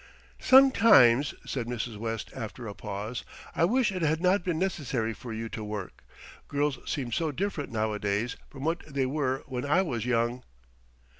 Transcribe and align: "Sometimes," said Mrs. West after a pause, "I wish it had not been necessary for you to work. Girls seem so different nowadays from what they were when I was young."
"Sometimes," 0.39 1.35
said 1.45 1.67
Mrs. 1.67 1.95
West 1.97 2.31
after 2.35 2.65
a 2.65 2.73
pause, 2.73 3.23
"I 3.55 3.65
wish 3.65 3.91
it 3.91 4.01
had 4.01 4.19
not 4.19 4.43
been 4.43 4.57
necessary 4.57 5.13
for 5.13 5.31
you 5.31 5.47
to 5.49 5.63
work. 5.63 6.03
Girls 6.47 6.79
seem 6.91 7.11
so 7.11 7.31
different 7.31 7.71
nowadays 7.71 8.35
from 8.49 8.63
what 8.65 8.79
they 8.91 9.05
were 9.05 9.43
when 9.45 9.63
I 9.63 9.83
was 9.83 10.07
young." 10.07 10.41